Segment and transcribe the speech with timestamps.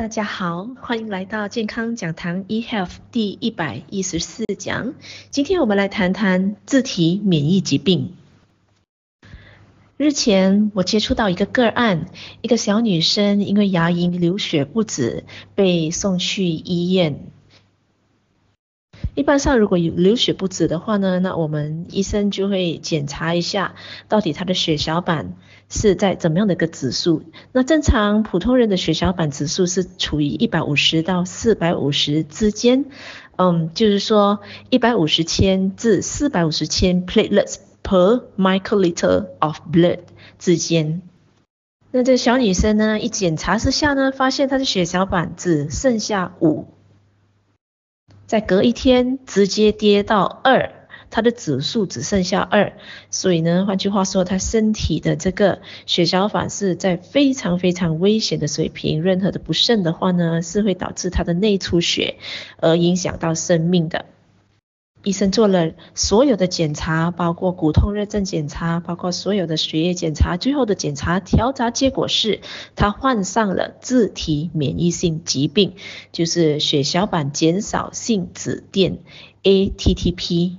[0.00, 4.94] 大家好，欢迎来到健康讲堂 eHealth 第一百一十四讲。
[5.28, 8.14] 今天我们来谈谈自体免疫疾病。
[9.98, 12.06] 日前我接触到一个个案，
[12.40, 15.24] 一个小女生因为牙龈流血不止，
[15.54, 17.26] 被送去医院。
[19.20, 23.74] 一般上，如果有流血不止的话呢，那我们医生就会检查一下，
[24.08, 25.34] 到底他的血小板
[25.68, 27.22] 是在怎么样的一个指数。
[27.52, 32.86] 那正常普通人的血小板指数是处于一百五十到四百五十之间，
[33.36, 39.98] 嗯，就是说一百五十千至四百五十千 platelets per microliter of blood
[40.38, 41.02] 之间。
[41.90, 46.68] 那这小女生呢，一检查之下呢，发现她的血小板只剩下五。
[48.30, 50.70] 再隔一天，直接跌到二，
[51.10, 52.74] 它的指数只剩下二，
[53.10, 62.18] 所以呢，换句话说，他身体的这个血小板是在非常非常危险的水平，任何的不慎的话呢，是会导致他的内出血，
[62.58, 64.04] 而影响到生命的。
[65.02, 72.40] 医生做了所有的检查，包括骨痛热症检查，包括所有的血液检查，最后的检查调查结果是，
[72.76, 75.74] 他患上了自体免疫性疾病，
[76.12, 78.98] 就是血小板减少性紫癜
[79.42, 80.56] （ATTP）。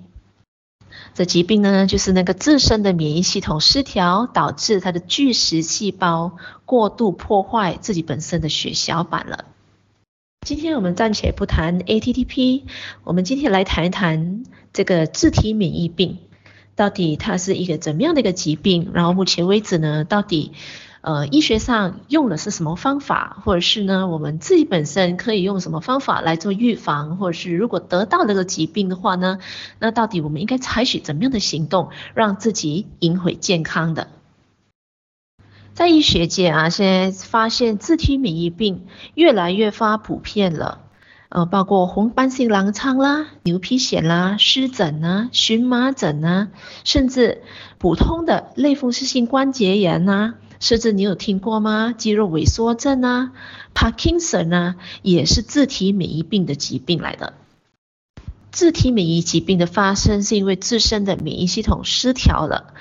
[1.14, 9.45] 这疾病呢，就是那个自身的免疫系统失调，导致他的巨噬细胞过度破坏自己本身的血小板了。
[10.44, 12.64] 今天我们暂且不谈 ATTP，
[13.03, 16.17] 我们今天来谈一谈这个自体免疫病，
[16.75, 18.89] 到底它是一个怎么样的一个疾病？
[18.92, 20.53] 然后目前为止呢，到底
[21.02, 29.38] 呃医学上用的是什么方法，或者是呢我们自己本身可以用什么方法来做预防，或者是如果得到这个疾病的话呢，
[29.78, 34.08] 那到底我们应该采取怎么样的行动，让自己赢回健康的？
[35.73, 40.81] 在医学界啊，现在发现自体免疫病越来越发普遍了，
[41.30, 46.50] 呃，包括红斑性狼疮啦、牛皮癣啦、湿疹啊、荨麻疹啊，
[46.84, 47.41] 甚至
[47.78, 51.94] 普通的类风湿性关节炎呐，甚至你有听过吗？
[51.97, 53.31] 肌肉萎缩症啊、
[53.74, 57.34] 帕金森啊，也是自体免疫病的疾病来的。
[58.51, 62.74] 自体免疫疾病的发生是因为自身的免疫系统失调了。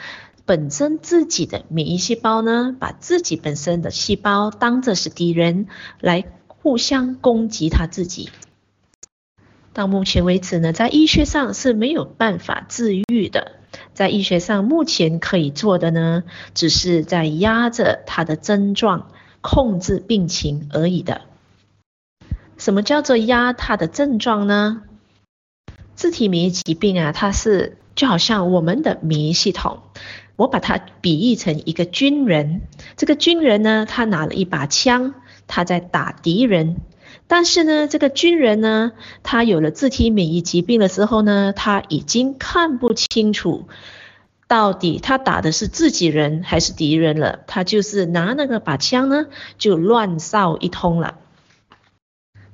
[0.50, 5.68] 本身自己的免疫细胞呢，把自己本身的细胞当作是敌人，
[6.00, 8.30] 来互相攻击他自己。
[9.72, 13.52] 到目前为止呢，在医学上是没有办法治愈的。
[13.94, 21.20] 在医学上目前可以做的呢，只是在压着他的症状，控制病情而已的。
[22.58, 24.82] 什么叫做压他的症状呢？
[25.94, 29.82] 自体免疫疾病啊，它是就好像我们的免疫系统。
[30.40, 32.62] 我把它比喻成一个军人，
[32.96, 35.12] 这个军人呢，他拿了一把枪，
[35.46, 36.76] 他在打敌人。
[37.26, 38.92] 但是呢，这个军人呢，
[39.22, 43.68] 他有了自体免疫疾病的时候呢，他已经看不清楚
[44.48, 47.40] 到底他打的是自己人还是敌人了。
[47.46, 49.26] 他就是拿那个把枪呢，
[49.58, 51.18] 就乱扫一通了。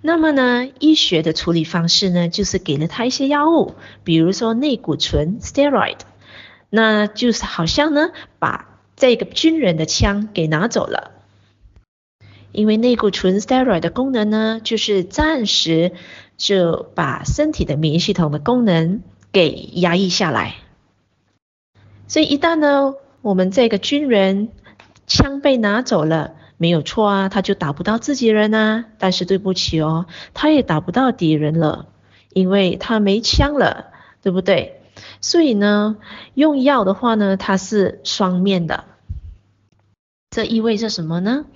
[0.01, 5.99] 那么呢，医学的处理方式呢，就是给了他一些药物，比如说类固醇 （steroid）。
[6.71, 11.13] 那就是好像呢，把这个军人的枪给拿走了，
[12.53, 15.93] 因为内固醇 steroid 的功能呢，就是暂时
[16.37, 20.57] 就把身体的免疫系统的功能给压抑下来。
[22.09, 24.49] 所以一旦呢，我们这个军人
[25.07, 28.87] 枪被拿走了，没有错啊，他就打不到自己人啊。
[28.99, 31.87] 但是对不起哦，他也打不到敌人了，
[32.33, 33.87] 因为他没枪了，
[34.23, 34.76] 对不对？
[35.21, 35.97] 所以呢，
[36.35, 38.85] 用药的话呢，它是双面的。
[40.31, 41.47] 这意味着什么呢？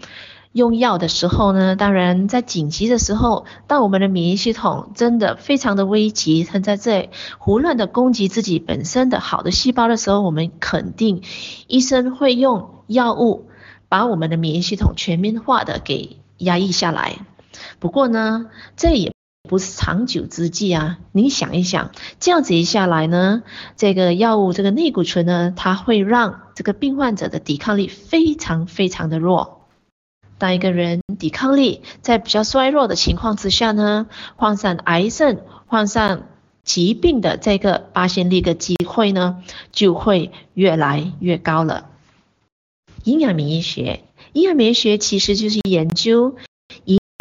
[0.52, 11.22] 用药的时候呢，当然在紧急的时候，当我们的免疫系统真的非常的危急，它在这胡乱的攻击自己本身的好的细胞的时候，我们肯定
[11.68, 13.48] 医生会用药物
[13.88, 17.18] 把我们的免疫系统全面化的给压抑下来。
[17.78, 19.12] 不过呢，这也
[19.50, 21.00] 不是长久之计啊！
[21.10, 23.42] 你想一想，这样子一下来呢，
[23.76, 29.66] 这个药物这个类固醇呢，它会让这个病患者的抵抗力非常非常的弱。
[30.38, 34.06] 当一个人抵抗力在比较衰弱的情况之下呢，
[34.36, 36.28] 患上癌症、患上
[36.62, 39.42] 疾病的这个发现率的机会呢，
[39.72, 41.88] 就会越来越高了。
[43.02, 46.36] 营养免疫学，营养免疫学其实就是研究。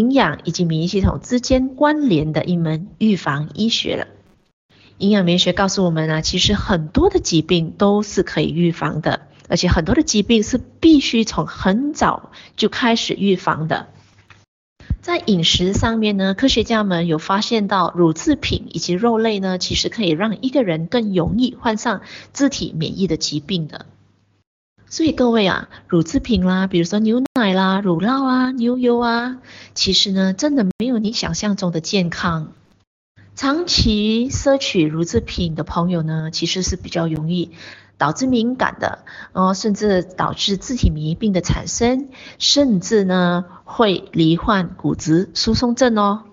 [0.10, 4.08] 营养以及免疫系统之间关联的一门预防医学了。
[4.98, 13.90] 营养免疫学告诉我们啊，其实很多的疾病都是可以预防的，而且很多的疾病是必须从很早就开始预防的。
[15.00, 22.02] 在饮食上面呢，科学家们有发现到乳制品以及肉类呢，其实可以让一个人更容易患上
[22.34, 23.86] 自体免疫的疾病的。
[24.90, 29.38] 所以各位啊，乳制品啦，比如说牛奶啦、乳酪啊、牛油啊，
[29.76, 32.54] 其实呢，真的没有你想象中的健康。
[33.36, 37.52] 长期摄取乳制品的朋友呢，其实是比较容易
[38.00, 42.10] 导致敏感的，哦，甚至导致自体免疫病的产生，
[42.40, 46.24] 甚至呢会罹患骨质疏松症哦。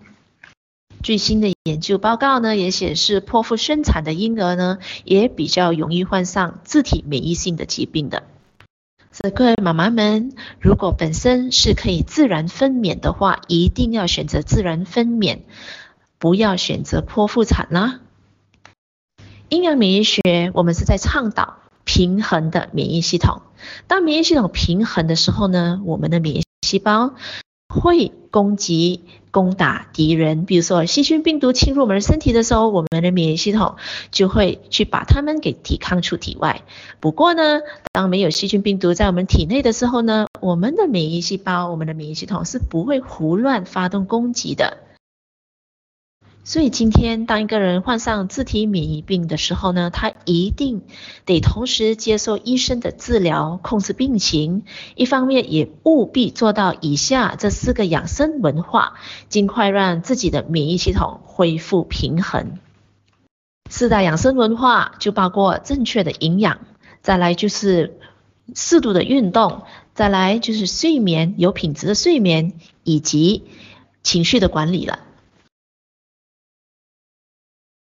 [1.02, 8.24] 最新的研究报告呢也显示，剖腹生产的婴儿呢也比较容易患上自体免疫性的疾病的。
[9.18, 15.38] 所以各位妈妈们，如果本身是可以自然分娩的话，一定要选择自然分娩。
[16.18, 18.00] 不要选择剖腹产啦。
[19.48, 20.20] 营养免疫学，
[20.52, 23.40] 我们是在倡导平衡的免疫系统。
[23.86, 27.14] 当免疫系统平衡的时候呢，我们的免疫细胞
[27.74, 29.02] 会攻击、
[29.36, 30.46] 攻打敌人。
[30.46, 33.76] 比如说细菌、病毒侵入我们身体的时候，我们的免疫系统
[34.10, 36.62] 就会去把它们给抵抗出体外。
[37.00, 37.60] 不过呢，
[37.92, 44.78] 当没有细菌、病毒在我们体内的时候呢，我们的免疫细胞、我们的免疫系统是不会胡乱发动攻击的。
[46.48, 50.82] 所以今天，当一个人患上自体免疫病的时候呢，他一定
[51.24, 54.62] 得同时接受医生的治疗，控制病情。
[54.94, 58.94] 一方面，也务必做到以下这四个养生文化，
[59.28, 62.60] 尽快让自己的免疫系统恢复平衡。
[63.68, 66.60] 四大养生文化就包括正确的营养，
[67.02, 67.98] 再来就是
[68.54, 69.62] 适度的运动，
[69.94, 72.52] 再来就是睡眠，有品质的睡眠，
[72.84, 73.42] 以及
[74.04, 75.00] 情绪的管理了。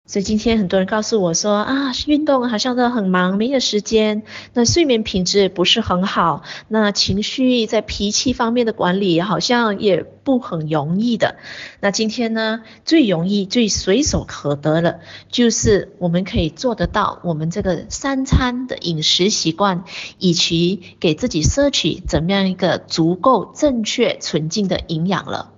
[0.06, 4.23] 所以今天很多人告诉我说啊，运动好像都很忙，没有时间。
[4.55, 11.37] 那睡眠品质不是很好，那情绪在脾气方面的管理好像也不很容易的。
[11.81, 19.82] 那今天呢，最容易、最随手可得的，就是我们可以做得到，我们这个三餐的饮食习惯，
[20.19, 25.56] 以及给自己摄取怎么样一个足够、正确、纯净的营养了。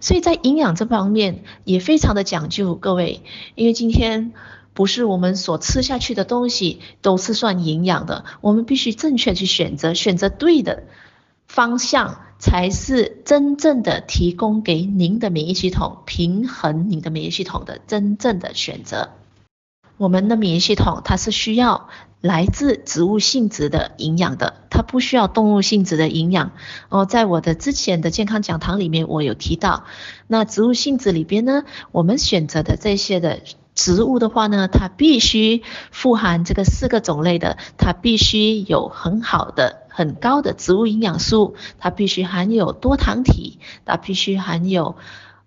[0.00, 3.22] 所以在营养这方面也非常的讲究，各位，
[3.54, 4.32] 因为今天
[4.74, 10.84] 不是我们所吃下去的东西都是算营养的，我们必须正确去选择，选择对的
[11.46, 19.10] 方向，才是真正的提供给您的免疫系统平衡您的免疫系统的真正的选择。
[19.96, 21.88] 我们的免疫系统它是需要
[22.20, 26.50] 来自植物性质的营养的，它不需要动物性质的营养。
[26.88, 29.84] 哦，在我的之前的健康讲堂里面，我有提到，
[30.26, 31.62] 那植物性质里边呢，
[31.92, 33.40] 我们选择的这些的
[33.74, 35.62] 植物的话呢，它必须
[35.92, 44.96] 富含这个四个种类的，它必须有很好的、很高的植物营养素，它必须含有多糖体，它必须含有。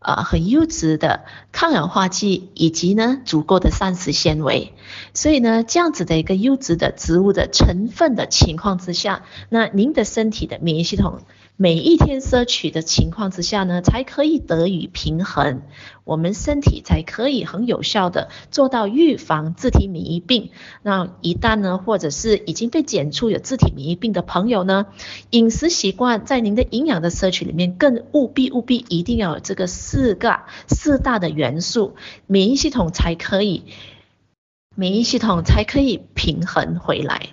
[0.01, 4.74] 啊，很优质的抗氧化剂，以及呢足够的膳食纤维，
[5.13, 11.21] 所以呢这样子的一个优质的植物的成分的情况之下，那您的身体的免疫系统。
[11.62, 15.62] 每一天摄取的情况之下呢，才可以得以平衡，
[16.04, 20.50] 我们身体才可以很有效的做到预防自体免疫病。
[20.81, 24.88] 那一旦呢，或者是已经被检出有自体免疫病的朋友呢，
[25.30, 31.94] 饮食习惯在您的营养的摄取里面，更务必务必一定要有这个四个四大的元素，
[32.26, 33.66] 免疫系统才可以，
[34.76, 37.30] 免疫系统才可以平衡回来。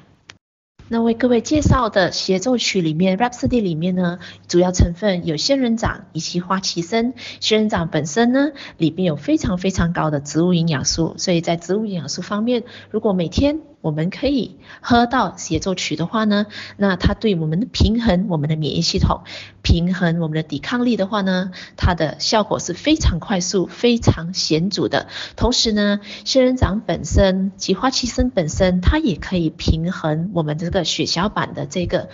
[0.91, 4.19] 那为各位介绍的协奏曲里面，Rhapsody 里面呢，
[4.49, 7.13] 主要成分有仙人掌以及花旗参。
[7.41, 19.23] 仙人掌本身呢，里面有非常非常高的植物营养素，所以在植物营养素方面，如果每天我们可以喝到协奏曲的话呢，那它对我们的平衡、我们的免疫系统、
[19.63, 25.07] 平衡我们的抵抗力的话呢，它的效果是非常快速、非常显著的。
[25.37, 32.09] 同时呢，仙人掌本身及花旗参本身，它也可以平衡我们这个血小板的这个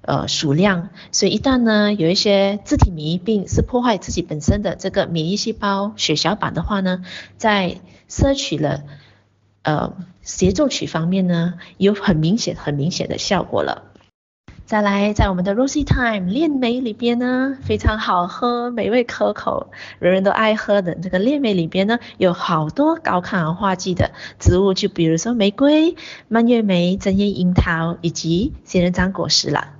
[0.00, 0.88] 呃数量。
[1.12, 7.04] 所以一旦呢有一些自体免疫病是破坏自己本身的这个免疫细胞、血小板的话呢，
[7.36, 8.82] 在摄取了。
[9.62, 13.84] 呃，协奏曲方面呢，有很明显、很明显的效果了。
[14.64, 25.96] 再来，在我们的 Rosy Time 炼梅里边呢，非常好喝、美味可口，人人都爱喝的这个炼梅里边呢，有好多高抗氧化剂的植物，就比如说玫瑰、
[26.28, 29.74] 蔓越莓、针叶樱桃以及仙人掌果实了。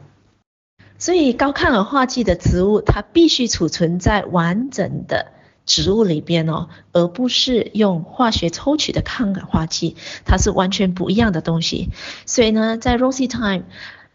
[0.99, 5.33] 所以，高抗氧化剂的植物，它必须储存在完整的。
[5.65, 11.91] 植物里边哦，而不是用化学抽取的抗氧化剂，它是完全不一样的东西。
[12.27, 13.65] 所以呢，在 Rosy Time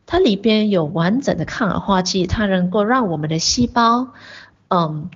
[0.06, 4.10] 它里边有完整的抗氧化剂，它能够让我们的细胞，
[4.68, 5.10] 嗯，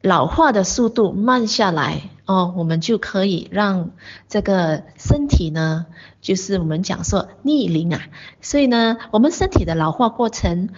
[0.00, 3.90] 老化的速度慢下来哦，我们就可以让
[4.28, 5.86] 这个身体呢，
[6.20, 8.00] 就是我们讲说逆龄啊，
[8.40, 10.68] 所以呢，我们身体的老化过程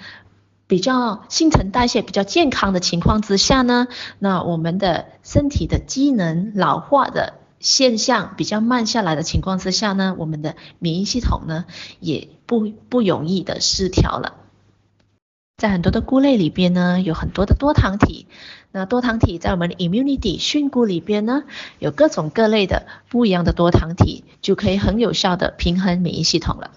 [0.66, 7.34] 比较新陈代谢比较健康的情况之下呢，那我们的身体的机能老化的。
[7.60, 11.64] 现象比较慢下来的情况之下呢，我们的免疫系统呢
[11.98, 14.34] 也不不容易的失调了。
[15.56, 18.26] 在很多的菇类里边呢，有很多的多糖体。
[18.70, 21.44] 那多糖体在我们的 immunity 菌菇里边呢，
[21.78, 26.70] 有各种各类的不一样的多糖体，就可以很有效的平衡免疫系统了。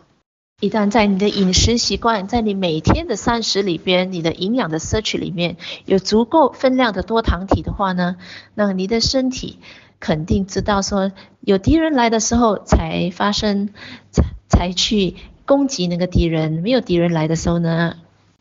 [0.60, 8.16] 一旦在你的饮食习惯，在你每天的膳食里边，你的营养的摄取里面有足够分量的多糖体的话呢，
[8.56, 9.60] 那你的身体。
[10.00, 11.12] 肯定知道说
[11.42, 13.70] 有敌人来的时候才发生，
[14.12, 16.54] 才才去攻击那个敌人。
[16.54, 17.98] 没有敌人来的时候呢，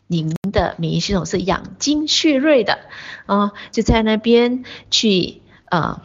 [0.07, 2.79] 您的免疫系统是养精蓄锐的
[3.27, 6.03] 啊、就在那边去啊。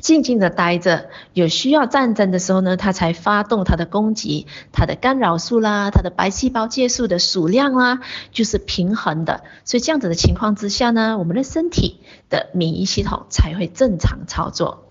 [0.00, 8.00] 静静的待着，有需要战争的时候呢，它才发动它的攻击，它的干扰素啦，它的白细胞介素的数量啦，
[8.30, 9.42] 就是平衡的。
[9.64, 12.00] 所以这样子的情况之下呢，我们的身体
[12.30, 14.84] 的免疫系统才会正常操作。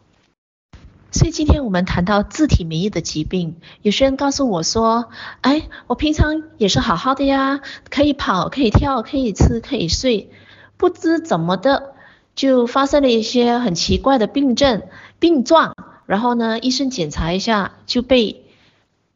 [1.09, 5.09] 所以今天我们谈到自体免疫的疾病，有些人告诉我说，
[5.41, 10.29] 哎，我平常也是好好的呀，可以跑，可以跳，可以吃，可以睡，
[10.75, 11.93] 不知怎么的。
[12.37, 14.83] 就发生了一些很奇怪的病症、
[15.19, 15.75] 病状，
[16.05, 18.45] 然后呢，医生检查一下就被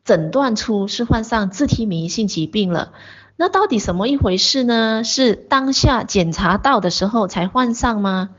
[0.03, 2.91] 诊断出是患上自体免疫性疾病了。
[3.37, 5.03] 那到底什么一回事呢？
[5.03, 8.31] 是当下检查到的时候才患上吗？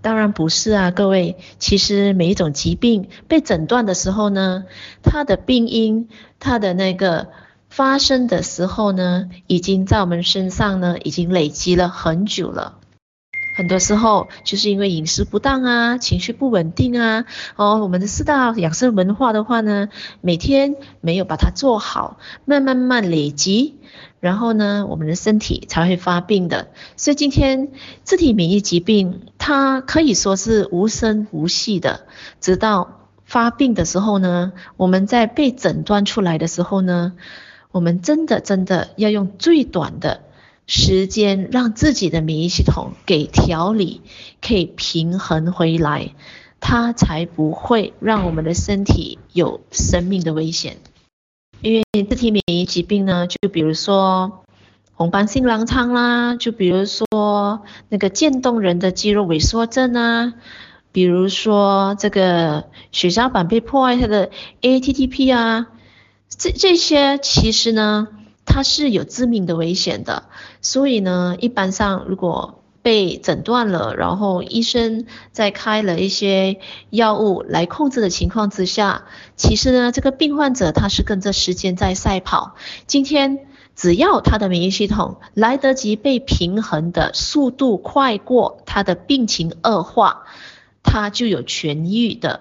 [0.00, 1.36] 当然不是啊，各位。
[1.58, 4.64] 其实每一种疾病被诊断的时候呢，
[5.02, 7.28] 它的病因、它的那个
[7.68, 12.78] 发生的时候呢，已经在我们身上呢，已经累积了很久了。
[13.56, 17.24] 很多时候就是因为饮食不当啊，情绪不稳定啊，
[17.56, 19.88] 哦，我们的四大养生文化的话呢，
[20.20, 23.76] 每天没有把它做好，慢慢慢累积，
[24.20, 26.68] 然后呢，我们的身体才会发病的。
[26.98, 27.72] 所以今天
[28.04, 32.04] 自体免疫疾病，它可以说是无声无息的，
[32.42, 37.14] 直到发病的时候呢，我们在被诊断出来的时候呢，
[37.72, 40.25] 我们真的真的要用最短的。
[40.66, 44.00] 时间让自己的免疫系统给调理，
[44.42, 46.14] 可以平衡回来，
[46.58, 50.78] 它才不会让我们的身体有生命的危险。
[51.60, 54.44] 因为自体免疫疾病呢，就比如说
[54.92, 60.34] 红斑性狼疮啦，就比如说那个渐冻人的肌肉萎缩症啊，
[60.90, 64.30] 比如说这个血小板被破坏它的
[64.62, 65.68] A T T P 啊，
[66.28, 68.08] 这这些其实呢。
[68.48, 70.28] 它是有致命的危险的，
[70.68, 76.58] 所以呢，一般上如果被诊断了，然后医生在开了一些
[76.90, 79.04] 药物来控制的情况之下，
[79.36, 82.56] 其实呢，这个病患者他是跟着时间在赛跑。
[82.88, 83.46] 今天
[83.76, 90.24] 只要他的免疫系统来得及被平衡的速度快过他的病情恶化，
[90.82, 92.40] 他就有痊愈的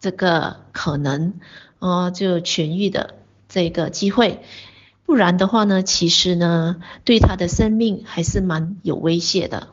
[0.00, 1.34] 这个可能，
[1.78, 3.16] 呃，就痊愈的
[3.50, 4.40] 这个机会。
[5.06, 9.68] 不然的话呢，其实呢，对他的生命还是蛮有威胁的。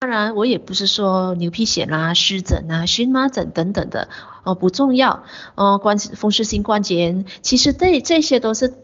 [0.00, 4.08] 当然，我也不是说牛皮癣啦、湿疹啊、荨麻疹等等的
[4.44, 8.74] 哦不重要哦，关风湿性关节炎，其实这这些都是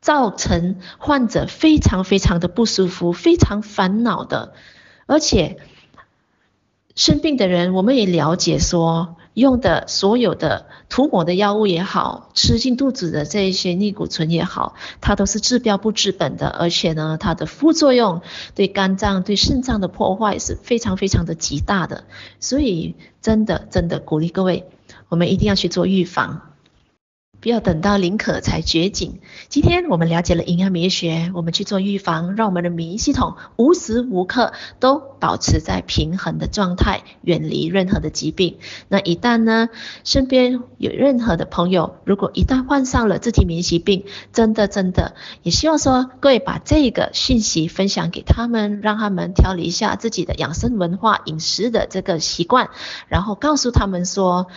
[0.00, 4.54] 造成患者非常非常的不舒服、非常烦恼的。
[5.06, 5.58] 而且
[6.96, 9.16] 生病的人，我们也了解说。
[9.34, 18.22] 用的所有的涂抹的药物也好，吃进肚子的这一些逆骨醇也好，它都是治标不治本的，而且呢，它的副作用
[18.54, 22.04] 对肝脏、对肾脏的破坏是非常非常的极大的。
[22.40, 24.68] 所以，真的真的鼓励各位，
[25.08, 26.49] 我们一定要去做预防。
[27.40, 29.20] 不要等到临渴才绝景。
[29.48, 38.58] 今天我们了解了营养免疫学，我们去做预防，让我们的免疫系统无时无刻都保持在平衡的状态，远离任何的疾病。
[38.88, 39.70] 那一旦呢，
[40.04, 44.04] 身边有任何的朋友，如果一旦患上了自体免疫疾病，
[44.34, 52.68] 真的真的也希望说各位把这个讯息分享给他们，让他们调理一下自己的养生文化、饮食的这个习惯，
[53.08, 54.48] 然后告诉他们说。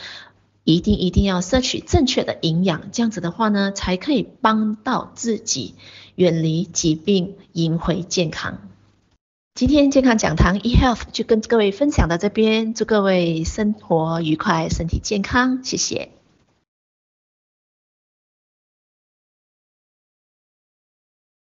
[0.63, 5.75] 一定一定要摄取正确的营养，这样子的话呢，才可以帮到自己
[6.15, 8.59] 远离疾病，赢回健康。
[9.53, 16.12] 今天健康讲堂 eHealth 就跟各位分享到这边，祝各位生活愉快，身体健康，谢谢。